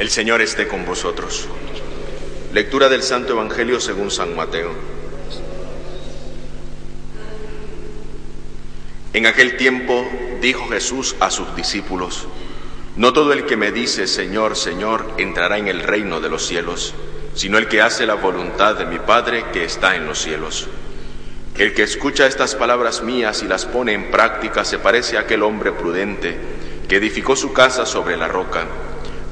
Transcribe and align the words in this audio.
El 0.00 0.08
Señor 0.08 0.40
esté 0.40 0.66
con 0.66 0.86
vosotros. 0.86 1.46
Lectura 2.54 2.88
del 2.88 3.02
Santo 3.02 3.34
Evangelio 3.34 3.80
según 3.80 4.10
San 4.10 4.34
Mateo. 4.34 4.72
En 9.12 9.26
aquel 9.26 9.58
tiempo 9.58 10.08
dijo 10.40 10.68
Jesús 10.68 11.16
a 11.20 11.30
sus 11.30 11.54
discípulos, 11.54 12.26
No 12.96 13.12
todo 13.12 13.34
el 13.34 13.44
que 13.44 13.58
me 13.58 13.72
dice 13.72 14.06
Señor, 14.06 14.56
Señor 14.56 15.06
entrará 15.18 15.58
en 15.58 15.68
el 15.68 15.82
reino 15.82 16.22
de 16.22 16.30
los 16.30 16.46
cielos, 16.46 16.94
sino 17.34 17.58
el 17.58 17.68
que 17.68 17.82
hace 17.82 18.06
la 18.06 18.14
voluntad 18.14 18.76
de 18.76 18.86
mi 18.86 19.00
Padre 19.00 19.44
que 19.52 19.64
está 19.66 19.96
en 19.96 20.06
los 20.06 20.18
cielos. 20.18 20.66
El 21.58 21.74
que 21.74 21.82
escucha 21.82 22.26
estas 22.26 22.54
palabras 22.54 23.02
mías 23.02 23.42
y 23.42 23.48
las 23.48 23.66
pone 23.66 23.92
en 23.92 24.10
práctica 24.10 24.64
se 24.64 24.78
parece 24.78 25.18
a 25.18 25.20
aquel 25.20 25.42
hombre 25.42 25.72
prudente 25.72 26.38
que 26.88 26.96
edificó 26.96 27.36
su 27.36 27.52
casa 27.52 27.84
sobre 27.84 28.16
la 28.16 28.28
roca. 28.28 28.64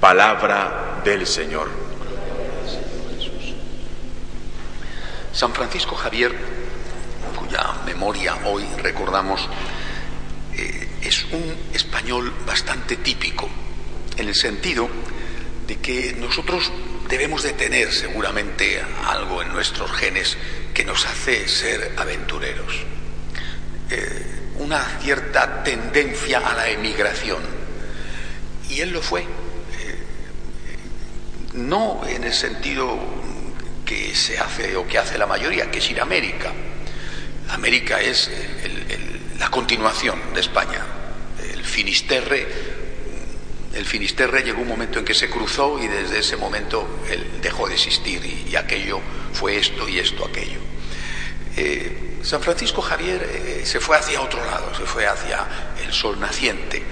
Palabra 0.00 1.00
del 1.04 1.26
Señor. 1.26 1.68
San 5.32 5.52
Francisco 5.52 5.96
Javier, 5.96 6.32
cuya 7.36 7.74
memoria 7.84 8.36
hoy 8.44 8.64
recordamos, 8.76 9.48
eh, 10.56 10.88
es 11.02 11.24
un 11.32 11.52
español 11.72 12.32
bastante 12.46 12.96
típico, 12.98 13.48
en 14.16 14.28
el 14.28 14.36
sentido 14.36 14.88
de 15.66 15.76
que 15.78 16.12
nosotros 16.12 16.70
debemos 17.08 17.42
de 17.42 17.54
tener 17.54 17.92
seguramente 17.92 18.80
algo 19.04 19.42
en 19.42 19.52
nuestros 19.52 19.90
genes 19.90 20.36
que 20.74 20.84
nos 20.84 21.06
hace 21.06 21.48
ser 21.48 21.94
aventureros. 21.96 22.72
Eh, 23.90 24.26
una 24.58 24.80
cierta 25.00 25.64
tendencia 25.64 26.38
a 26.38 26.54
la 26.54 26.68
emigración. 26.68 27.42
Y 28.70 28.80
él 28.80 28.90
lo 28.90 29.02
fue. 29.02 29.26
No 31.58 32.02
en 32.06 32.22
el 32.24 32.32
sentido 32.32 32.96
que 33.84 34.14
se 34.14 34.38
hace 34.38 34.76
o 34.76 34.86
que 34.86 34.96
hace 34.98 35.18
la 35.18 35.26
mayoría, 35.26 35.70
que 35.70 35.78
es 35.78 35.90
ir 35.90 35.98
a 35.98 36.02
América. 36.04 36.52
América 37.50 38.00
es 38.00 38.28
el- 38.62 38.90
el- 38.92 39.20
la 39.40 39.50
continuación 39.50 40.20
de 40.34 40.40
España. 40.40 40.84
El 41.52 41.64
Finisterre, 41.64 42.46
el 43.74 43.84
Finisterre 43.84 44.42
llegó 44.42 44.62
un 44.62 44.68
momento 44.68 44.98
en 45.00 45.04
que 45.04 45.14
se 45.14 45.28
cruzó 45.28 45.82
y 45.82 45.88
desde 45.88 46.20
ese 46.20 46.36
momento 46.36 47.00
él 47.10 47.24
dejó 47.42 47.66
de 47.68 47.74
existir 47.74 48.24
y, 48.24 48.50
y 48.50 48.56
aquello 48.56 49.00
fue 49.32 49.56
esto 49.58 49.88
y 49.88 49.98
esto 49.98 50.24
aquello. 50.26 50.60
Eh, 51.56 52.18
San 52.22 52.40
Francisco 52.42 52.82
Javier 52.82 53.22
eh, 53.22 53.62
se 53.64 53.80
fue 53.80 53.96
hacia 53.96 54.20
otro 54.20 54.44
lado, 54.44 54.74
se 54.76 54.84
fue 54.84 55.06
hacia 55.06 55.44
el 55.84 55.92
sol 55.92 56.20
naciente. 56.20 56.82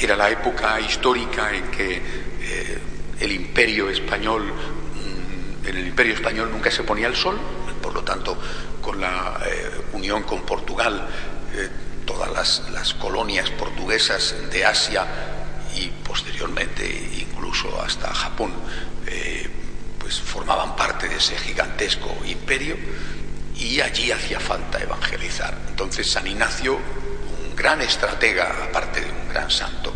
Era 0.00 0.16
la 0.16 0.30
época 0.30 0.80
histórica 0.80 1.52
en 1.54 1.64
que 1.70 1.96
eh, 1.96 2.78
el 3.22 3.32
imperio 3.32 3.88
español, 3.88 4.42
mm, 4.44 5.66
en 5.68 5.76
el 5.76 5.86
imperio 5.86 6.14
español 6.14 6.50
nunca 6.50 6.70
se 6.70 6.82
ponía 6.82 7.06
el 7.06 7.14
sol, 7.14 7.38
por 7.80 7.94
lo 7.94 8.02
tanto, 8.02 8.36
con 8.80 9.00
la 9.00 9.40
eh, 9.46 9.70
unión 9.92 10.24
con 10.24 10.42
Portugal, 10.42 11.08
eh, 11.54 11.68
todas 12.04 12.62
las, 12.72 12.94
colonias 12.94 13.48
portuguesas 13.50 14.34
de 14.50 14.64
Asia 14.64 15.06
y 15.76 15.86
posteriormente 16.04 16.84
incluso 17.20 17.80
hasta 17.80 18.12
Japón, 18.12 18.52
eh, 19.06 19.48
pues 19.98 20.20
formaban 20.20 20.74
parte 20.74 21.08
de 21.08 21.16
ese 21.16 21.36
gigantesco 21.38 22.16
imperio 22.26 22.76
y 23.56 23.80
allí 23.80 24.10
hacía 24.10 24.40
falta 24.40 24.80
evangelizar. 24.80 25.56
Entonces 25.68 26.10
San 26.10 26.26
Ignacio, 26.26 26.74
un 26.74 27.54
gran 27.54 27.80
estratega, 27.80 28.64
aparte 28.64 29.00
de 29.00 29.10
un 29.10 29.28
gran 29.28 29.48
santo, 29.48 29.94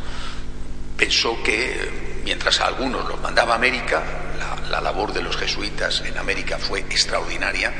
pensó 0.96 1.42
que 1.42 2.05
mientras 2.26 2.60
a 2.60 2.66
algunos 2.66 3.08
los 3.08 3.20
mandaba 3.20 3.52
a 3.52 3.56
América, 3.56 4.02
la, 4.36 4.68
la 4.68 4.80
labor 4.80 5.12
de 5.12 5.22
los 5.22 5.36
jesuitas 5.36 6.00
en 6.00 6.18
América 6.18 6.58
fue 6.58 6.80
extraordinaria, 6.80 7.72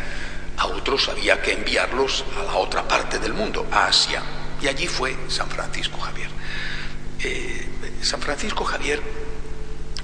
a 0.57 0.67
otros 0.69 1.09
había 1.09 1.43
que 1.43 1.53
enviarlos 1.53 2.25
a 2.39 2.45
la 2.45 2.55
otra 2.55 2.87
parte 2.87 3.19
del 3.19 3.35
mundo, 3.35 3.67
a 3.73 3.89
Asia. 3.89 4.23
Y 4.63 4.69
allí 4.69 4.87
fue 4.87 5.17
San 5.27 5.51
Francisco 5.51 5.99
Javier. 5.99 6.31
Eh, 7.25 7.69
San 8.03 8.21
Francisco 8.21 8.65
Javier, 8.65 9.03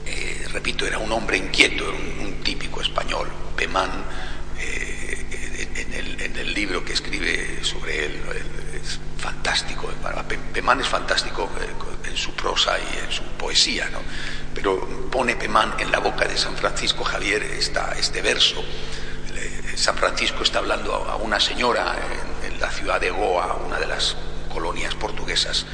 eh, 0.06 0.48
repito, 0.52 0.84
era 0.86 0.98
un 0.98 1.12
hombre 1.12 1.36
inquieto, 1.36 1.84
un, 1.88 2.26
un 2.26 2.34
típico 2.42 2.80
español, 2.80 3.28
Pemán, 3.56 4.04
eh, 4.58 5.24
en, 5.76 5.94
el, 5.94 6.20
en 6.20 6.36
el 6.36 6.52
libro 6.52 6.84
que 6.84 6.94
escribe 6.94 7.62
sobre 7.62 8.06
él, 8.06 8.20
es 8.74 8.98
fantástico, 9.18 9.88
Pemán 10.52 10.80
es 10.80 10.88
fantástico 10.88 11.48
en 12.04 12.16
su 12.16 12.32
prosa 12.32 12.76
y 12.78 13.04
en 13.04 13.12
su 13.12 13.22
poesía, 13.38 13.88
¿no? 13.90 14.00
pero 14.54 14.86
pone 15.10 15.36
Pemán 15.36 15.74
en 15.78 15.90
la 15.90 15.98
boca 15.98 16.26
de 16.26 16.36
San 16.36 16.56
Francisco 16.56 17.04
Javier 17.04 17.42
esta, 17.42 17.92
este 17.98 18.22
verso. 18.22 18.62
San 19.74 19.96
Francisco 19.96 20.42
está 20.42 20.58
hablando 20.58 20.94
a 20.94 21.16
una 21.16 21.40
señora 21.40 21.96
en, 22.42 22.52
en 22.52 22.60
la 22.60 22.70
ciudad 22.70 23.00
de 23.00 23.10
Goa, 23.10 23.54
una 23.66 23.78
de 23.78 23.86
las 23.86 24.16
colonias 24.52 24.94
portuguesas. 24.94 25.64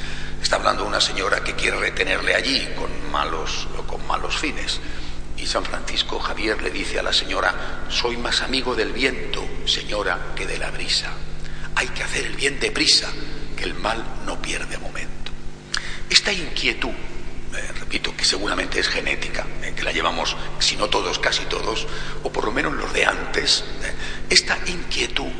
Está 0.41 0.57
hablando 0.57 0.85
a 0.85 0.87
una 0.87 1.01
señora 1.01 1.41
que 1.41 1.55
quiere 1.55 1.79
retenerle 1.79 2.35
allí 2.35 2.69
con 2.77 3.11
malos, 3.11 3.67
con 3.87 4.07
malos 4.07 4.39
fines. 4.39 4.81
Y 5.37 5.47
San 5.47 5.65
Francisco 5.65 6.19
Javier 6.19 6.63
le 6.63 6.71
dice 6.71 6.99
a 6.99 7.03
la 7.03 7.13
señora, 7.13 7.85
soy 7.89 8.17
más 8.17 8.43
amigo 8.43 8.75
del 8.75 8.93
viento, 8.93 9.45
señora, 9.67 10.33
que 10.35 10.47
de 10.47 10.59
la 10.59 10.71
brisa. 10.71 11.11
Hay 11.75 11.89
que 11.89 12.03
hacer 12.03 12.27
el 12.27 12.37
bien 12.37 12.59
deprisa, 12.59 13.09
que 13.57 13.65
el 13.65 13.75
mal 13.75 14.05
no 14.27 14.41
pierde 14.41 14.79
momento. 14.79 15.08
Esta 16.11 16.33
inquietud, 16.33 16.91
eh, 16.91 17.73
repito, 17.79 18.17
que 18.17 18.25
seguramente 18.25 18.81
es 18.81 18.89
genética, 18.89 19.47
eh, 19.63 19.73
que 19.77 19.83
la 19.83 19.93
llevamos, 19.93 20.37
si 20.59 20.77
no 20.77 20.89
todos, 20.89 21.19
casi 21.19 21.45
todos, 21.45 21.87
o 22.23 22.33
por 22.33 22.45
lo 22.45 22.53
menos 22.53 22.75
los 22.75 22.93
de 22.93 23.05
antes, 23.05 23.65
eh, 23.83 23.93
esta 24.31 24.59
inquietud 24.67 25.31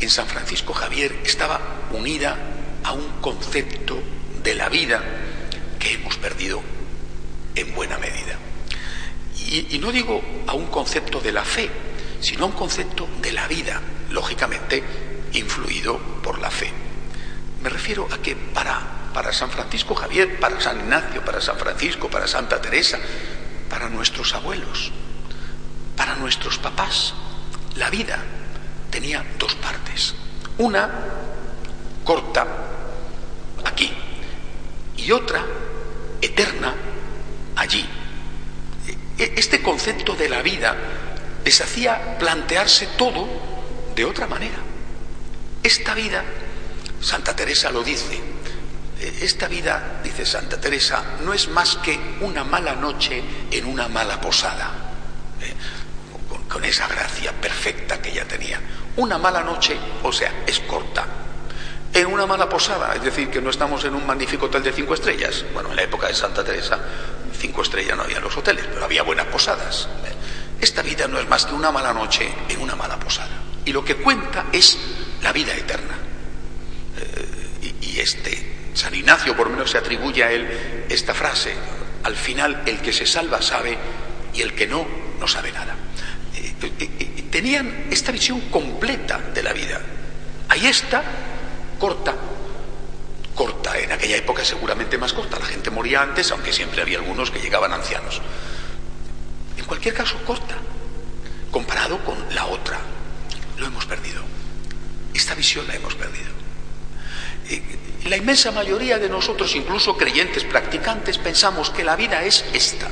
en 0.00 0.10
San 0.10 0.26
Francisco 0.26 0.72
Javier 0.72 1.14
estaba 1.24 1.60
unida 1.92 2.36
a 2.84 2.92
un 2.92 3.20
concepto 3.20 4.02
de 4.42 4.54
la 4.54 4.68
vida 4.68 5.02
que 5.78 5.94
hemos 5.94 6.16
perdido 6.16 6.62
en 7.54 7.74
buena 7.74 7.98
medida. 7.98 8.38
Y, 9.50 9.76
y 9.76 9.78
no 9.78 9.92
digo 9.92 10.22
a 10.46 10.54
un 10.54 10.66
concepto 10.66 11.20
de 11.20 11.32
la 11.32 11.44
fe, 11.44 11.70
sino 12.20 12.44
a 12.44 12.46
un 12.46 12.52
concepto 12.52 13.08
de 13.20 13.32
la 13.32 13.46
vida, 13.46 13.80
lógicamente 14.10 14.82
influido 15.32 15.98
por 16.22 16.38
la 16.38 16.50
fe. 16.50 16.72
Me 17.62 17.68
refiero 17.68 18.08
a 18.10 18.18
que 18.18 18.36
para, 18.36 18.97
para 19.12 19.32
San 19.32 19.50
Francisco 19.50 19.94
Javier, 19.94 20.38
para 20.40 20.60
San 20.60 20.78
Ignacio, 20.80 21.24
para 21.24 21.40
San 21.40 21.56
Francisco, 21.58 22.08
para 22.08 22.26
Santa 22.26 22.60
Teresa, 22.60 22.98
para 23.68 23.88
nuestros 23.88 24.34
abuelos, 24.34 24.92
para 25.96 26.14
nuestros 26.16 26.58
papás, 26.58 27.14
la 27.76 27.90
vida 27.90 28.18
tenía 28.90 29.24
dos 29.38 29.54
partes. 29.56 30.14
Una 30.58 30.90
corta, 32.04 32.46
aquí, 33.64 33.92
y 34.96 35.10
otra 35.12 35.44
eterna, 36.20 36.74
allí. 37.56 37.86
E- 39.18 39.34
Este 39.36 39.62
concepto 39.62 40.14
de 40.14 40.28
la 40.28 40.42
vida 40.42 40.74
les 41.44 41.60
hacía 41.60 42.18
plantearse 42.18 42.86
todo 42.98 43.26
de 43.94 44.04
otra 44.04 44.26
manera. 44.26 44.58
Esta 45.62 45.94
vida, 45.94 46.22
Santa 47.00 47.34
Teresa 47.34 47.70
lo 47.70 47.82
dice, 47.82 48.20
esta 49.00 49.46
vida, 49.48 50.00
dice 50.02 50.26
Santa 50.26 50.60
Teresa, 50.60 51.16
no 51.20 51.32
es 51.32 51.48
más 51.48 51.76
que 51.76 51.98
una 52.20 52.44
mala 52.44 52.74
noche 52.74 53.22
en 53.50 53.64
una 53.66 53.88
mala 53.88 54.20
posada, 54.20 54.72
eh, 55.40 55.54
con, 56.48 56.64
esa 56.64 56.88
gracia 56.88 57.32
perfecta 57.32 58.02
que 58.02 58.10
ella 58.10 58.26
tenía. 58.26 58.60
Una 58.96 59.16
mala 59.16 59.42
noche, 59.42 59.78
o 60.02 60.12
sea, 60.12 60.42
es 60.46 60.58
corta. 60.60 61.06
En 61.94 62.06
una 62.06 62.26
mala 62.26 62.48
posada, 62.48 62.94
es 62.94 63.02
decir, 63.02 63.30
que 63.30 63.40
no 63.40 63.50
estamos 63.50 63.84
en 63.84 63.94
un 63.94 64.06
magnífico 64.06 64.46
hotel 64.46 64.62
de 64.62 64.72
cinco 64.72 64.94
estrellas. 64.94 65.44
Bueno, 65.54 65.70
en 65.70 65.76
la 65.76 65.82
época 65.82 66.08
de 66.08 66.14
Santa 66.14 66.44
Teresa, 66.44 66.78
cinco 67.38 67.62
estrellas 67.62 67.96
no 67.96 68.02
había 68.02 68.18
en 68.18 68.24
los 68.24 68.36
hoteles, 68.36 68.66
pero 68.66 68.84
había 68.84 69.02
buenas 69.02 69.26
posadas. 69.26 69.88
Esta 70.60 70.82
vida 70.82 71.06
no 71.06 71.18
es 71.18 71.28
más 71.28 71.46
que 71.46 71.54
una 71.54 71.70
mala 71.70 71.92
noche 71.92 72.30
en 72.48 72.60
una 72.60 72.74
mala 72.74 72.98
posada. 72.98 73.42
Y 73.64 73.72
lo 73.72 73.84
que 73.84 73.96
cuenta 73.96 74.46
es 74.52 74.76
la 75.22 75.32
vida 75.32 75.54
eterna. 75.54 75.96
Eh, 76.96 77.74
y, 77.80 78.00
este 78.00 78.47
San 78.78 78.94
Ignacio 78.94 79.36
por 79.36 79.48
lo 79.48 79.54
menos 79.54 79.70
se 79.70 79.78
atribuye 79.78 80.22
a 80.22 80.30
él 80.30 80.86
esta 80.88 81.14
frase. 81.14 81.54
Al 82.04 82.16
final 82.16 82.62
el 82.66 82.80
que 82.80 82.92
se 82.92 83.06
salva 83.06 83.42
sabe 83.42 83.76
y 84.34 84.42
el 84.42 84.54
que 84.54 84.66
no, 84.66 84.86
no 85.18 85.26
sabe 85.26 85.52
nada. 85.52 85.74
Eh, 86.36 86.54
eh, 86.78 87.24
tenían 87.30 87.86
esta 87.90 88.12
visión 88.12 88.40
completa 88.50 89.18
de 89.34 89.42
la 89.42 89.52
vida. 89.52 89.80
Ahí 90.48 90.66
está, 90.66 91.02
corta, 91.78 92.14
corta, 93.34 93.78
en 93.78 93.92
aquella 93.92 94.16
época 94.16 94.44
seguramente 94.44 94.96
más 94.96 95.12
corta, 95.12 95.38
la 95.38 95.46
gente 95.46 95.70
moría 95.70 96.02
antes, 96.02 96.30
aunque 96.30 96.52
siempre 96.52 96.80
había 96.80 96.98
algunos 96.98 97.30
que 97.30 97.40
llegaban 97.40 97.72
ancianos 97.72 98.22
cualquier 99.68 99.94
caso 99.94 100.16
corta, 100.24 100.56
comparado 101.52 102.02
con 102.02 102.16
la 102.34 102.46
otra. 102.46 102.80
Lo 103.58 103.66
hemos 103.66 103.86
perdido. 103.86 104.22
Esta 105.14 105.34
visión 105.34 105.66
la 105.68 105.76
hemos 105.76 105.94
perdido. 105.94 106.37
La 108.08 108.16
inmensa 108.16 108.50
mayoría 108.50 108.98
de 108.98 109.08
nosotros, 109.08 109.54
incluso 109.54 109.94
creyentes 109.94 110.44
practicantes, 110.44 111.18
pensamos 111.18 111.68
que 111.68 111.84
la 111.84 111.94
vida 111.94 112.24
es 112.24 112.42
esta 112.54 112.88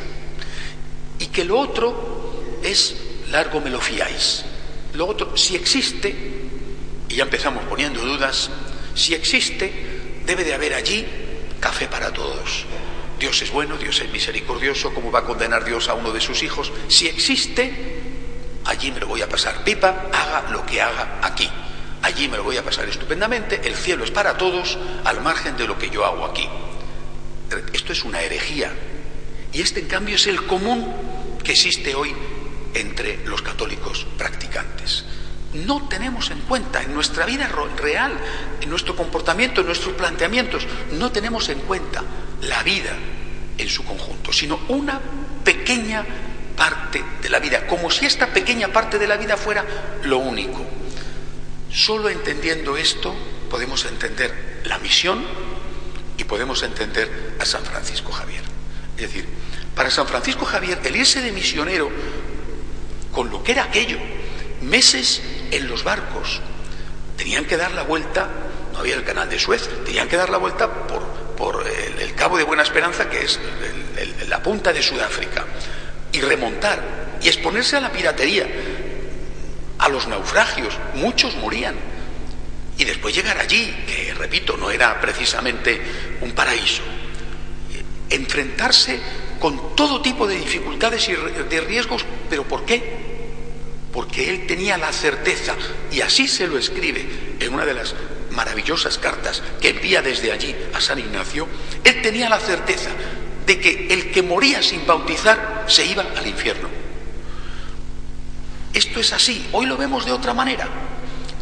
y 1.18 1.28
que 1.28 1.44
lo 1.44 1.58
otro 1.58 2.58
es 2.62 2.94
largo 3.30 3.62
me 3.62 3.70
lo 3.70 3.80
fiáis. 3.80 4.44
Lo 4.92 5.06
otro, 5.06 5.34
si 5.34 5.56
existe, 5.56 6.14
y 7.08 7.14
ya 7.14 7.24
empezamos 7.24 7.64
poniendo 7.64 8.00
dudas, 8.02 8.50
si 8.94 9.14
existe, 9.14 9.72
debe 10.26 10.44
de 10.44 10.52
haber 10.52 10.74
allí 10.74 11.06
café 11.60 11.86
para 11.86 12.12
todos, 12.12 12.66
Dios 13.18 13.40
es 13.40 13.50
bueno, 13.50 13.78
Dios 13.78 13.98
es 14.00 14.10
misericordioso, 14.10 14.92
¿cómo 14.92 15.10
va 15.10 15.20
a 15.20 15.24
condenar 15.24 15.64
Dios 15.64 15.88
a 15.88 15.94
uno 15.94 16.12
de 16.12 16.20
sus 16.20 16.42
hijos? 16.42 16.70
Si 16.88 17.08
existe, 17.08 18.02
allí 18.66 18.92
me 18.92 19.00
lo 19.00 19.06
voy 19.06 19.22
a 19.22 19.28
pasar 19.28 19.64
pipa, 19.64 20.08
haga 20.12 20.50
lo 20.50 20.66
que 20.66 20.82
haga 20.82 21.20
aquí. 21.22 21.48
Allí 22.02 22.28
me 22.28 22.37
lo 22.37 22.44
voy 22.44 22.56
a 22.56 22.64
pasar 22.64 22.88
estupendamente, 22.88 23.60
el 23.64 23.75
cielo 23.75 24.04
es 24.04 24.10
para 24.10 24.37
todos, 24.37 24.78
al 25.04 25.20
margen 25.22 25.56
de 25.56 25.66
lo 25.66 25.78
que 25.78 25.90
yo 25.90 26.04
hago 26.04 26.25
aquí. 26.25 26.48
Esto 27.72 27.93
es 27.93 28.04
una 28.04 28.20
herejía. 28.20 28.72
Y 29.52 29.60
este, 29.60 29.81
en 29.81 29.87
cambio, 29.87 30.16
es 30.16 30.26
el 30.26 30.44
común 30.46 30.94
que 31.43 31.52
existe 31.52 31.94
hoy 31.94 32.14
entre 32.75 33.25
los 33.25 33.43
católicos 33.43 34.06
practicantes. 34.19 35.04
No 35.54 35.88
tenemos 35.88 36.31
en 36.31 36.40
cuenta 36.40 36.82
en 36.82 36.93
nuestra 36.93 37.25
vida 37.25 37.48
real, 37.76 38.12
en 38.60 38.69
nuestro 38.69 38.94
comportamiento, 38.94 39.60
en 39.60 39.69
nuestros 39.69 39.94
planteamientos, 39.94 40.66
no 40.92 41.10
tenemos 41.10 41.49
en 41.49 41.60
cuenta 41.60 42.02
la 42.42 42.62
vida 42.62 42.92
en 43.56 43.69
su 43.69 43.84
conjunto, 43.84 44.32
sino 44.32 44.60
una 44.69 45.00
pequeña 45.44 46.04
parte 46.56 47.02
de 47.22 47.28
la 47.28 47.38
vida, 47.38 47.66
como 47.66 47.90
si 47.90 48.06
esta 48.06 48.26
pequeña 48.26 48.69
parte 48.69 48.99
de 48.99 49.06
la 49.06 49.16
vida 49.16 49.37
fuera 49.37 49.64
lo 50.02 50.19
único. 50.19 50.75
Solo 51.76 52.08
entendiendo 52.08 52.78
esto 52.78 53.14
podemos 53.50 53.84
entender 53.84 54.62
la 54.64 54.78
misión 54.78 55.23
y 56.17 56.25
podemos 56.25 56.62
entender 56.62 57.37
a 57.38 57.44
San 57.44 57.62
Francisco 57.67 58.11
Javier. 58.12 58.43
Es 58.96 59.02
decir, 59.02 59.28
para 59.75 59.90
San 59.90 60.06
Francisco 60.06 60.46
Javier 60.46 60.81
el 60.82 60.96
irse 60.96 61.20
de 61.20 61.32
misionero 61.32 61.90
con 63.12 63.28
lo 63.28 63.44
que 63.44 63.52
era 63.52 63.64
aquello, 63.64 63.99
meses 64.62 65.20
en 65.50 65.69
los 65.69 65.84
barcos, 65.84 66.40
tenían 67.19 67.44
que 67.44 67.58
dar 67.58 67.73
la 67.73 67.82
vuelta, 67.82 68.31
no 68.73 68.78
había 68.78 68.94
el 68.94 69.05
canal 69.05 69.28
de 69.28 69.38
Suez, 69.38 69.69
tenían 69.84 70.08
que 70.08 70.17
dar 70.17 70.31
la 70.31 70.38
vuelta 70.38 70.87
por 70.87 71.26
por 71.37 71.62
el, 72.00 72.14
Cabo 72.14 72.38
de 72.38 72.44
Buena 72.44 72.62
Esperanza, 72.62 73.11
que 73.11 73.23
es 73.23 73.38
la 74.28 74.43
punta 74.43 74.73
de 74.73 74.82
Sudáfrica, 74.82 75.44
y 76.11 76.23
remontar 76.23 77.19
y 77.20 77.28
exponerse 77.28 77.76
a 77.76 77.81
la 77.81 77.93
piratería, 77.93 78.49
a 79.78 79.88
los 79.88 80.06
naufragios, 80.06 80.75
muchos 80.94 81.37
morían. 81.37 81.75
Y 82.78 82.84
después 82.84 83.14
llegar 83.14 83.38
allí, 83.38 83.75
que 83.87 84.14
repito, 84.14 84.56
no 84.56 84.70
era 84.70 85.00
precisamente 85.00 85.81
un 86.20 86.32
paraíso, 86.32 86.82
enfrentarse 88.11 89.00
con 89.40 89.75
todo 89.75 90.02
tipo 90.02 90.26
de 90.26 90.37
dificultades 90.37 91.08
y 91.08 91.14
de 91.14 91.61
riesgos, 91.61 92.05
pero 92.28 92.44
¿por 92.44 92.64
qué? 92.64 93.06
Porque 93.93 94.28
él 94.28 94.46
tenía 94.46 94.76
la 94.76 94.93
certeza, 94.93 95.55
y 95.90 96.00
así 96.02 96.28
se 96.28 96.46
lo 96.46 96.58
escribe 96.58 97.06
en 97.40 97.55
una 97.55 97.64
de 97.64 97.75
las 97.75 97.94
maravillosas 98.31 98.99
cartas 98.99 99.43
que 99.61 99.70
envía 99.70 100.02
desde 100.02 100.31
allí 100.31 100.55
a 100.75 100.81
San 100.81 100.99
Ignacio, 100.99 101.49
él 101.82 102.02
tenía 102.02 102.28
la 102.28 102.38
certeza 102.38 102.90
de 103.46 103.58
que 103.58 103.87
el 103.90 104.11
que 104.11 104.23
moría 104.23 104.62
sin 104.62 104.87
bautizar 104.87 105.64
se 105.67 105.87
iba 105.87 106.05
al 106.17 106.26
infierno. 106.26 106.75
Esto 108.76 109.00
es 109.00 109.11
así, 109.14 109.49
hoy 109.52 109.64
lo 109.64 109.78
vemos 109.78 110.05
de 110.05 110.12
otra 110.12 110.34
manera. 110.34 110.69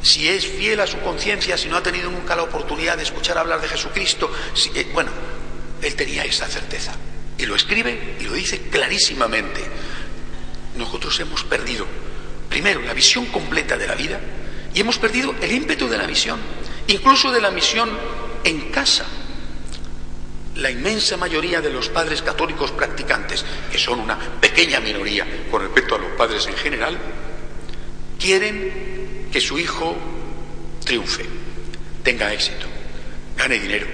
Si 0.03 0.29
es 0.29 0.47
fiel 0.47 0.79
a 0.79 0.87
su 0.87 1.01
conciencia, 1.01 1.59
si 1.59 1.67
no 1.69 1.77
ha 1.77 1.83
tenido 1.83 2.09
nunca 2.09 2.37
la 2.37 2.45
oportunidad 2.45 2.97
de 2.97 3.03
escuchar 3.03 3.37
hablar 3.39 3.61
de 3.61 3.67
Jesucristo, 3.67 4.31
eh, 4.73 4.87
bueno, 4.95 5.11
él 5.83 5.97
tenía 5.97 6.23
esa 6.23 6.47
certeza. 6.47 6.95
Y 7.37 7.47
lo 7.47 7.57
escribe 7.57 8.19
y 8.21 8.23
lo 8.23 8.35
dice 8.35 8.69
clarísimamente. 8.71 9.61
Nosotros 10.77 11.19
hemos 11.19 11.43
perdido, 11.43 11.89
primero, 12.49 12.81
la 12.83 12.95
visión 12.95 13.27
completa 13.27 13.77
de 13.77 13.89
la 13.89 13.97
vida 13.97 14.21
y 14.73 14.79
hemos 14.79 15.01
perdido 15.01 15.35
el 15.41 15.51
ímpetu 15.51 15.89
de 15.89 15.99
la 15.99 16.07
visión 16.07 16.39
incluso 16.87 17.33
de 17.33 17.41
la 17.41 17.51
misión 17.51 17.91
en 18.45 18.71
casa. 18.71 19.07
La 20.55 20.71
inmensa 20.71 21.17
mayoría 21.17 21.61
de 21.61 21.71
los 21.71 21.89
padres 21.89 22.23
católicos 22.23 22.71
practicantes, 22.71 23.45
que 23.73 23.79
son 23.79 23.99
una 23.99 24.17
pequeña 24.55 24.79
minoría 24.79 25.27
con 25.51 25.63
respecto 25.63 25.97
a 25.97 25.99
los 25.99 26.13
padres 26.13 26.47
en 26.47 26.55
general, 26.55 26.97
quieren 28.21 29.29
que 29.33 29.41
su 29.41 29.59
hijo 29.59 29.97
triunfe, 30.85 31.27
tenga 32.05 32.33
éxito, 32.33 32.67
gane 33.37 33.59
dinero. 33.59 33.87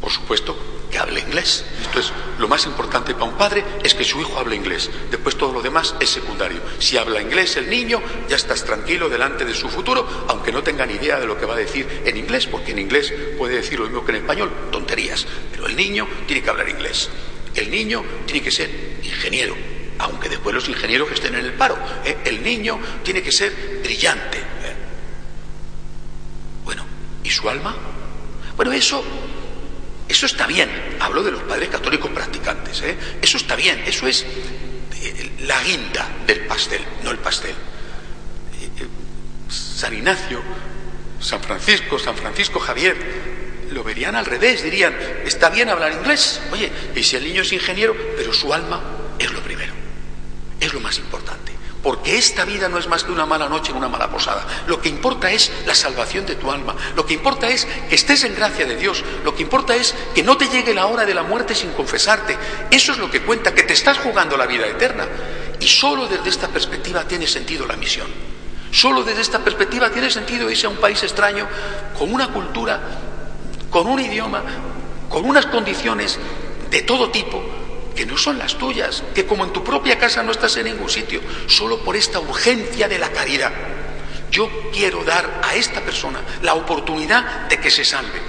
Por 0.00 0.10
supuesto, 0.10 0.56
que 0.90 0.98
hable 0.98 1.20
inglés. 1.20 1.66
Esto 1.82 2.00
es 2.00 2.12
lo 2.38 2.48
más 2.48 2.64
importante 2.64 3.12
para 3.12 3.26
un 3.26 3.36
padre, 3.36 3.62
es 3.84 3.94
que 3.94 4.04
su 4.04 4.20
hijo 4.22 4.38
hable 4.38 4.56
inglés. 4.56 4.88
Después 5.10 5.36
todo 5.36 5.52
lo 5.52 5.60
demás 5.60 5.94
es 6.00 6.08
secundario. 6.08 6.62
Si 6.78 6.96
habla 6.96 7.20
inglés 7.20 7.58
el 7.58 7.68
niño, 7.68 8.00
ya 8.30 8.36
estás 8.36 8.64
tranquilo 8.64 9.10
delante 9.10 9.44
de 9.44 9.52
su 9.52 9.68
futuro, 9.68 10.08
aunque 10.28 10.52
no 10.52 10.62
tenga 10.62 10.86
ni 10.86 10.94
idea 10.94 11.20
de 11.20 11.26
lo 11.26 11.38
que 11.38 11.44
va 11.44 11.54
a 11.54 11.58
decir 11.58 11.86
en 12.06 12.16
inglés, 12.16 12.46
porque 12.46 12.70
en 12.70 12.78
inglés 12.78 13.12
puede 13.36 13.56
decir 13.56 13.78
lo 13.78 13.84
mismo 13.84 14.02
que 14.02 14.12
en 14.12 14.18
español, 14.18 14.50
tonterías. 14.72 15.26
Pero 15.50 15.66
el 15.66 15.76
niño 15.76 16.08
tiene 16.26 16.42
que 16.42 16.48
hablar 16.48 16.70
inglés. 16.70 17.10
El 17.54 17.70
niño 17.70 18.02
tiene 18.24 18.42
que 18.42 18.50
ser 18.50 18.85
ingeniero, 19.06 19.56
aunque 19.98 20.28
después 20.28 20.54
los 20.54 20.68
ingenieros 20.68 21.10
estén 21.10 21.34
en 21.34 21.44
el 21.44 21.52
paro. 21.54 21.78
¿eh? 22.04 22.18
El 22.24 22.42
niño 22.42 22.78
tiene 23.02 23.22
que 23.22 23.32
ser 23.32 23.80
brillante. 23.82 24.38
¿eh? 24.38 24.74
Bueno, 26.64 26.84
¿y 27.24 27.30
su 27.30 27.48
alma? 27.48 27.74
Bueno, 28.56 28.72
eso 28.72 29.04
eso 30.08 30.26
está 30.26 30.46
bien, 30.46 30.70
hablo 31.00 31.22
de 31.22 31.32
los 31.32 31.42
padres 31.42 31.68
católicos 31.68 32.10
practicantes, 32.10 32.80
¿eh? 32.82 32.96
eso 33.20 33.38
está 33.38 33.56
bien, 33.56 33.82
eso 33.86 34.06
es 34.06 34.22
eh, 34.22 35.32
la 35.40 35.60
guinda 35.62 36.08
del 36.26 36.46
pastel, 36.46 36.80
no 37.02 37.10
el 37.10 37.18
pastel. 37.18 37.54
San 39.48 39.92
Ignacio, 39.92 40.40
San 41.20 41.42
Francisco, 41.42 41.98
San 41.98 42.16
Francisco 42.16 42.60
Javier, 42.60 42.96
lo 43.72 43.82
verían 43.82 44.14
al 44.14 44.26
revés, 44.26 44.62
dirían, 44.62 44.96
está 45.24 45.50
bien 45.50 45.68
hablar 45.68 45.92
inglés, 45.92 46.40
oye, 46.52 46.70
y 46.94 47.02
si 47.02 47.16
el 47.16 47.24
niño 47.24 47.42
es 47.42 47.52
ingeniero, 47.52 47.96
pero 48.16 48.32
su 48.32 48.54
alma 48.54 48.80
es 49.18 49.32
lo 49.32 49.40
primero, 49.40 49.72
es 50.60 50.72
lo 50.72 50.75
más 50.86 50.98
importante 50.98 51.56
porque 51.82 52.18
esta 52.18 52.44
vida 52.44 52.68
no 52.68 52.78
es 52.78 52.88
más 52.88 53.04
que 53.04 53.12
una 53.12 53.26
mala 53.26 53.48
noche 53.48 53.70
en 53.70 53.76
una 53.76 53.88
mala 53.88 54.10
posada. 54.10 54.44
Lo 54.66 54.80
que 54.80 54.88
importa 54.88 55.30
es 55.30 55.52
la 55.66 55.74
salvación 55.74 56.26
de 56.26 56.34
tu 56.34 56.50
alma, 56.50 56.74
lo 56.96 57.06
que 57.06 57.14
importa 57.14 57.48
es 57.48 57.64
que 57.88 57.94
estés 57.94 58.24
en 58.24 58.34
gracia 58.34 58.66
de 58.66 58.74
Dios, 58.74 59.04
lo 59.24 59.36
que 59.36 59.42
importa 59.42 59.76
es 59.76 59.94
que 60.12 60.24
no 60.24 60.36
te 60.36 60.48
llegue 60.48 60.74
la 60.74 60.86
hora 60.86 61.04
de 61.04 61.14
la 61.14 61.22
muerte 61.22 61.54
sin 61.54 61.70
confesarte. 61.74 62.36
Eso 62.72 62.90
es 62.90 62.98
lo 62.98 63.08
que 63.08 63.22
cuenta, 63.22 63.54
que 63.54 63.62
te 63.62 63.74
estás 63.74 63.98
jugando 63.98 64.36
la 64.36 64.46
vida 64.46 64.66
eterna. 64.66 65.06
Y 65.60 65.68
solo 65.68 66.08
desde 66.08 66.28
esta 66.28 66.48
perspectiva 66.48 67.06
tiene 67.06 67.28
sentido 67.28 67.64
la 67.66 67.76
misión. 67.76 68.08
Solo 68.72 69.04
desde 69.04 69.22
esta 69.22 69.38
perspectiva 69.38 69.88
tiene 69.88 70.10
sentido 70.10 70.50
irse 70.50 70.66
a 70.66 70.70
un 70.70 70.78
país 70.78 71.00
extraño 71.04 71.46
con 71.96 72.12
una 72.12 72.32
cultura, 72.32 72.80
con 73.70 73.86
un 73.86 74.00
idioma, 74.00 74.42
con 75.08 75.24
unas 75.24 75.46
condiciones 75.46 76.18
de 76.68 76.82
todo 76.82 77.10
tipo 77.12 77.65
que 77.96 78.06
no 78.06 78.16
son 78.16 78.38
las 78.38 78.56
tuyas, 78.58 79.02
que 79.14 79.26
como 79.26 79.44
en 79.44 79.52
tu 79.52 79.64
propia 79.64 79.98
casa 79.98 80.22
no 80.22 80.30
estás 80.30 80.56
en 80.58 80.66
ningún 80.66 80.90
sitio, 80.90 81.20
solo 81.46 81.80
por 81.82 81.96
esta 81.96 82.20
urgencia 82.20 82.86
de 82.86 82.98
la 82.98 83.10
caridad. 83.10 83.50
Yo 84.30 84.70
quiero 84.72 85.02
dar 85.02 85.40
a 85.42 85.54
esta 85.54 85.80
persona 85.80 86.20
la 86.42 86.54
oportunidad 86.54 87.48
de 87.48 87.58
que 87.58 87.70
se 87.70 87.84
salve. 87.84 88.20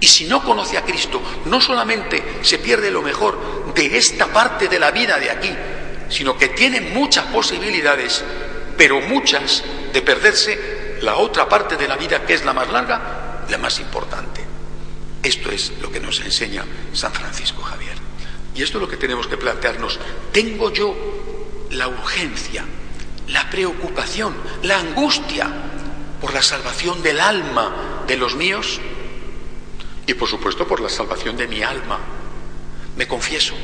Y 0.00 0.06
si 0.06 0.26
no 0.26 0.42
conoce 0.42 0.78
a 0.78 0.84
Cristo, 0.84 1.20
no 1.46 1.60
solamente 1.60 2.22
se 2.42 2.58
pierde 2.58 2.90
lo 2.90 3.02
mejor 3.02 3.72
de 3.74 3.96
esta 3.96 4.26
parte 4.26 4.68
de 4.68 4.78
la 4.78 4.90
vida 4.90 5.18
de 5.18 5.30
aquí, 5.30 5.50
sino 6.08 6.36
que 6.36 6.48
tiene 6.48 6.80
muchas 6.80 7.26
posibilidades, 7.26 8.24
pero 8.76 9.00
muchas 9.00 9.62
de 9.92 10.02
perderse 10.02 10.98
la 11.02 11.16
otra 11.16 11.48
parte 11.48 11.76
de 11.76 11.88
la 11.88 11.96
vida 11.96 12.24
que 12.24 12.34
es 12.34 12.44
la 12.44 12.52
más 12.52 12.68
larga, 12.70 13.44
la 13.48 13.58
más 13.58 13.78
importante. 13.80 14.44
Esto 15.22 15.50
es 15.50 15.72
lo 15.80 15.90
que 15.90 16.00
nos 16.00 16.20
enseña 16.20 16.64
San 16.92 17.12
Francisco 17.12 17.62
Javier. 17.62 17.96
Y 18.58 18.62
esto 18.64 18.78
es 18.78 18.82
lo 18.82 18.88
que 18.88 18.96
tenemos 18.96 19.28
que 19.28 19.36
plantearnos. 19.36 20.00
¿Tengo 20.32 20.72
yo 20.72 20.92
la 21.70 21.86
urgencia, 21.86 22.64
la 23.28 23.48
preocupación, 23.48 24.34
la 24.64 24.80
angustia 24.80 25.48
por 26.20 26.34
la 26.34 26.42
salvación 26.42 27.00
del 27.00 27.20
alma 27.20 28.02
de 28.08 28.16
los 28.16 28.34
míos? 28.34 28.80
Y 30.08 30.14
por 30.14 30.28
supuesto 30.28 30.66
por 30.66 30.80
la 30.80 30.88
salvación 30.88 31.36
de 31.36 31.46
mi 31.46 31.62
alma. 31.62 32.00
Me 32.96 33.06
confieso, 33.06 33.54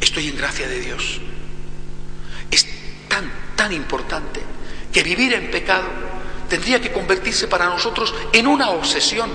estoy 0.00 0.28
en 0.28 0.36
gracia 0.36 0.68
de 0.68 0.78
Dios. 0.78 1.20
Es 2.52 2.68
tan, 3.08 3.32
tan 3.56 3.72
importante 3.72 4.40
que 4.92 5.02
vivir 5.02 5.32
en 5.32 5.50
pecado 5.50 5.88
tendría 6.48 6.80
que 6.80 6.92
convertirse 6.92 7.48
para 7.48 7.66
nosotros 7.66 8.14
en 8.32 8.46
una 8.46 8.70
obsesión. 8.70 9.28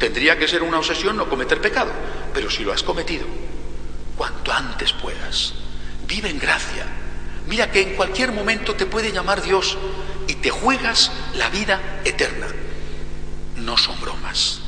Tendría 0.00 0.38
que 0.38 0.48
ser 0.48 0.62
una 0.62 0.78
obsesión 0.78 1.14
no 1.18 1.28
cometer 1.28 1.60
pecado, 1.60 1.92
pero 2.32 2.48
si 2.50 2.64
lo 2.64 2.72
has 2.72 2.82
cometido, 2.82 3.26
cuanto 4.16 4.50
antes 4.50 4.94
puedas, 4.94 5.52
vive 6.08 6.30
en 6.30 6.38
gracia. 6.38 6.86
Mira 7.46 7.70
que 7.70 7.82
en 7.82 7.96
cualquier 7.96 8.32
momento 8.32 8.74
te 8.74 8.86
puede 8.86 9.12
llamar 9.12 9.42
Dios 9.42 9.76
y 10.26 10.36
te 10.36 10.48
juegas 10.48 11.12
la 11.34 11.50
vida 11.50 12.00
eterna. 12.06 12.46
No 13.56 13.76
son 13.76 14.00
bromas. 14.00 14.60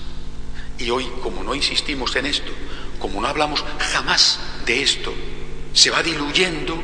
Y 0.77 0.91
hoy, 0.91 1.09
como 1.23 1.43
no 1.43 1.55
insistimos 1.55 2.15
en 2.17 2.27
esto, 2.27 2.53
como 2.99 3.23
no 3.23 3.27
hablamos 3.27 3.65
jamás 3.79 4.39
de 4.67 4.83
esto, 4.83 5.15
se 5.73 5.89
va 5.89 6.03
diluyendo 6.03 6.79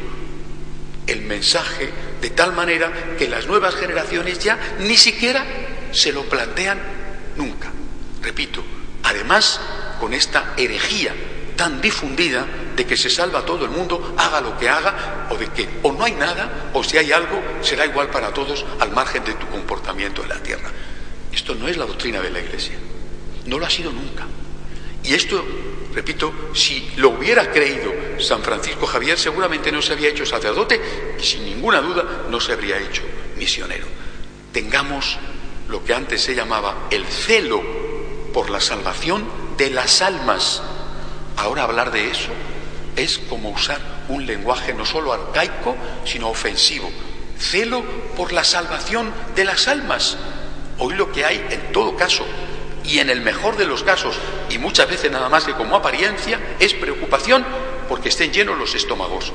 el 1.07 1.21
mensaje 1.21 1.93
de 2.23 2.31
tal 2.31 2.55
manera 2.55 3.15
que 3.19 3.29
las 3.29 3.47
nuevas 3.47 3.75
generaciones 3.75 4.39
ya 4.39 4.59
ni 4.79 4.97
siquiera 4.97 5.45
se 5.93 6.13
lo 6.13 6.23
plantean 6.25 6.81
nunca. 7.37 7.73
Repito, 8.29 8.63
además 9.05 9.59
con 9.99 10.13
esta 10.13 10.53
herejía 10.59 11.15
tan 11.57 11.81
difundida 11.81 12.47
de 12.77 12.85
que 12.85 12.95
se 12.95 13.09
salva 13.09 13.47
todo 13.47 13.65
el 13.65 13.71
mundo, 13.71 14.15
haga 14.19 14.43
lo 14.43 14.59
que 14.59 14.69
haga, 14.69 15.29
o 15.31 15.37
de 15.39 15.47
que 15.47 15.67
o 15.83 15.93
no 15.93 16.05
hay 16.05 16.13
nada, 16.13 16.69
o 16.75 16.85
si 16.85 16.99
hay 16.99 17.11
algo, 17.11 17.41
será 17.63 17.87
igual 17.87 18.11
para 18.11 18.35
todos 18.35 18.67
al 18.81 18.91
margen 18.91 19.25
de 19.25 19.33
tu 19.33 19.49
comportamiento 19.49 20.23
en 20.23 20.29
la 20.29 20.43
tierra. 20.43 20.71
Esto 21.33 21.55
no 21.55 21.69
es 21.69 21.79
la 21.79 21.87
doctrina 21.87 22.21
de 22.21 22.29
la 22.29 22.41
Iglesia, 22.41 22.77
no 23.47 23.59
lo 23.59 23.65
ha 23.65 23.71
sido 23.71 23.93
nunca. 23.93 24.27
Y 25.05 25.15
esto 25.15 25.43
Repito, 25.95 26.51
si 26.55 26.93
lo 26.99 27.09
hubiera 27.09 27.51
creído 27.51 27.93
San 28.21 28.43
Francisco 28.43 28.87
Javier, 28.87 29.19
seguramente 29.19 29.73
no 29.73 29.81
se 29.81 29.95
había 29.95 30.11
hecho 30.11 30.27
sacerdote 30.27 30.79
y 31.19 31.25
sin 31.25 31.47
ninguna 31.47 31.81
duda 31.81 32.27
no 32.29 32.39
se 32.39 32.53
habría 32.53 32.79
hecho 32.79 33.03
misionero. 33.37 33.87
Tengamos 34.53 35.19
lo 35.69 35.85
que 35.85 35.95
antes 35.95 36.23
se 36.23 36.35
llamaba 36.35 36.89
el 36.91 37.05
celo 37.07 37.78
por 38.33 38.51
la 38.51 38.61
salvación 38.61 39.25
de 39.57 39.71
las 39.71 40.03
almas. 40.03 40.63
Ahora 41.37 41.65
hablar 41.65 41.91
de 41.91 42.11
eso 42.11 42.31
es 42.97 43.19
como 43.19 43.51
usar 43.51 43.81
un 44.09 44.27
lenguaje 44.27 44.75
no 44.75 44.85
solo 44.85 45.13
arcaico, 45.13 45.77
sino 46.05 46.29
ofensivo. 46.29 46.91
Celo 47.39 47.83
por 48.17 48.33
la 48.33 48.45
salvación 48.45 49.13
de 49.37 49.45
las 49.45 49.69
almas. 49.69 50.17
Hoy 50.79 50.95
lo 50.95 51.13
que 51.13 51.25
hay, 51.25 51.45
en 51.51 51.73
todo 51.73 51.97
caso, 51.97 52.25
y 52.85 52.99
en 52.99 53.11
el 53.11 53.21
mejor 53.21 53.57
de 53.57 53.67
los 53.67 53.83
casos, 53.83 54.17
y 54.51 54.59
muchas 54.59 54.89
veces 54.89 55.11
nada 55.11 55.29
más 55.29 55.45
que 55.45 55.55
como 55.55 55.77
apariencia, 55.77 56.41
es 56.59 56.75
preocupación 56.75 57.45
porque 57.89 58.09
estén 58.09 58.33
llenos 58.33 58.59
los 58.59 58.75
estómagos. 58.75 59.33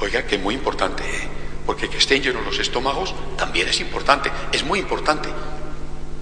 Oiga, 0.00 0.22
que 0.24 0.38
muy 0.38 0.54
importante, 0.54 1.02
¿eh? 1.04 1.28
porque 1.66 1.88
que 1.88 1.98
estén 1.98 2.22
llenos 2.22 2.44
los 2.44 2.58
estómagos 2.58 3.14
también 3.36 3.68
es 3.68 3.80
importante, 3.80 4.30
es 4.52 4.64
muy 4.64 4.78
importante. 4.78 5.28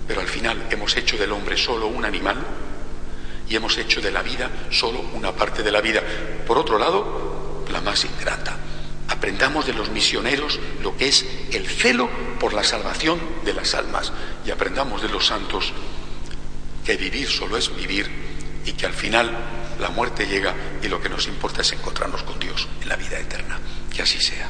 Pero 0.09 0.23
al 0.23 0.27
final 0.27 0.67
hemos 0.71 0.97
hecho 0.97 1.19
del 1.19 1.31
hombre 1.33 1.57
solo 1.57 1.87
un 1.87 2.05
animal 2.05 2.39
y 3.49 3.55
hemos 3.55 3.77
hecho 3.79 4.01
de 4.01 4.11
la 4.11 4.23
vida 4.23 4.51
solo 4.71 5.01
una 5.13 5.33
parte 5.33 5.63
de 5.63 5.71
la 5.71 5.83
vida. 5.83 6.03
Por 6.47 6.59
otro 6.59 6.79
lado, 6.79 7.65
la 7.71 7.83
más 7.83 8.05
ingrata. 8.05 8.57
Aprendamos 9.09 9.67
de 9.67 9.75
los 9.75 9.91
misioneros 9.91 10.59
lo 10.83 10.97
que 10.97 11.09
es 11.09 11.25
el 11.53 11.67
celo 11.67 12.09
por 12.41 12.55
la 12.55 12.65
salvación 12.65 13.21
de 13.45 13.55
las 13.55 13.75
almas 13.75 14.13
y 14.47 14.51
aprendamos 14.51 15.03
de 15.03 15.09
los 15.09 15.27
santos 15.27 15.73
que 16.85 16.97
vivir 16.97 17.29
solo 17.29 17.57
es 17.57 17.75
vivir 17.75 18.09
y 18.65 18.73
que 18.73 18.87
al 18.87 18.95
final 18.95 19.31
la 19.79 19.91
muerte 19.91 20.27
llega 20.27 20.55
y 20.83 20.89
lo 20.89 21.01
que 21.01 21.09
nos 21.09 21.27
importa 21.27 21.63
es 21.63 21.73
encontrarnos 21.73 22.23
con 22.23 22.39
Dios 22.39 22.67
en 22.83 22.89
la 22.89 22.97
vida 22.97 23.19
eterna. 23.19 23.59
Que 23.95 24.03
así 24.03 24.21
sea. 24.21 24.49